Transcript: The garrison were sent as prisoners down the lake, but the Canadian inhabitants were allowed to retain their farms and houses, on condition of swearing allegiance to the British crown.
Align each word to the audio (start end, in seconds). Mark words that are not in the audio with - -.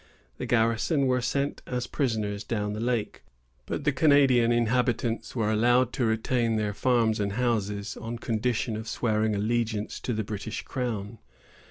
The 0.39 0.47
garrison 0.47 1.05
were 1.05 1.21
sent 1.21 1.61
as 1.67 1.85
prisoners 1.85 2.43
down 2.43 2.73
the 2.73 2.79
lake, 2.79 3.21
but 3.67 3.83
the 3.83 3.91
Canadian 3.91 4.51
inhabitants 4.51 5.35
were 5.35 5.51
allowed 5.51 5.93
to 5.93 6.05
retain 6.05 6.55
their 6.55 6.73
farms 6.73 7.19
and 7.19 7.33
houses, 7.33 7.95
on 7.97 8.17
condition 8.17 8.75
of 8.75 8.87
swearing 8.87 9.35
allegiance 9.35 9.99
to 9.99 10.13
the 10.13 10.23
British 10.23 10.63
crown. 10.63 11.19